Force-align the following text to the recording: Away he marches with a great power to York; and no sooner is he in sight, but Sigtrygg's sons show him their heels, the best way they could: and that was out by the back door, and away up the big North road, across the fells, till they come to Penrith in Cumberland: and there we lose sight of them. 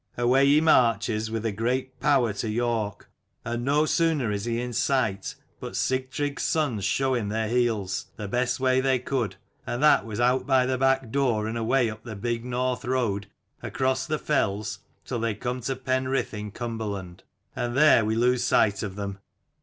Away 0.17 0.47
he 0.47 0.61
marches 0.61 1.29
with 1.29 1.45
a 1.45 1.51
great 1.51 1.99
power 1.99 2.33
to 2.33 2.49
York; 2.49 3.11
and 3.45 3.63
no 3.63 3.85
sooner 3.85 4.31
is 4.31 4.45
he 4.45 4.59
in 4.59 4.73
sight, 4.73 5.35
but 5.59 5.73
Sigtrygg's 5.75 6.41
sons 6.41 6.83
show 6.85 7.13
him 7.13 7.29
their 7.29 7.47
heels, 7.47 8.07
the 8.15 8.27
best 8.27 8.59
way 8.59 8.81
they 8.81 8.97
could: 8.97 9.35
and 9.67 9.83
that 9.83 10.03
was 10.03 10.19
out 10.19 10.47
by 10.47 10.65
the 10.65 10.79
back 10.79 11.11
door, 11.11 11.45
and 11.45 11.55
away 11.55 11.87
up 11.87 12.03
the 12.03 12.15
big 12.15 12.43
North 12.43 12.83
road, 12.83 13.27
across 13.61 14.07
the 14.07 14.17
fells, 14.17 14.79
till 15.05 15.19
they 15.19 15.35
come 15.35 15.61
to 15.61 15.75
Penrith 15.75 16.33
in 16.33 16.49
Cumberland: 16.49 17.23
and 17.55 17.77
there 17.77 18.03
we 18.03 18.15
lose 18.15 18.43
sight 18.43 18.81
of 18.81 18.95
them. 18.95 19.19